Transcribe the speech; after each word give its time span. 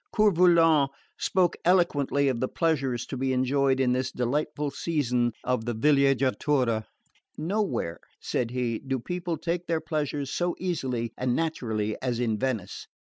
Coeur 0.11 0.31
Volant 0.31 0.89
spoke 1.19 1.57
eloquently 1.63 2.27
of 2.27 2.39
the 2.39 2.47
pleasures 2.47 3.05
to 3.05 3.15
be 3.15 3.33
enjoyed 3.33 3.79
in 3.79 3.91
this 3.91 4.11
delightful 4.11 4.71
season 4.71 5.31
of 5.43 5.65
the 5.65 5.75
villeggiatura. 5.75 6.85
"Nowhere," 7.37 7.99
said 8.19 8.49
he, 8.49 8.79
"do 8.79 8.97
people 8.97 9.37
take 9.37 9.67
their 9.67 9.79
pleasures 9.79 10.31
so 10.33 10.55
easily 10.57 11.13
and 11.19 11.35
naturally 11.35 11.97
as 12.01 12.19
in 12.19 12.39
Venice. 12.39 12.87